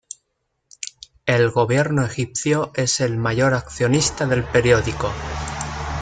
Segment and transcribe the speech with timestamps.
[1.27, 5.11] El Gobierno egipcio es el mayor accionista del periódico.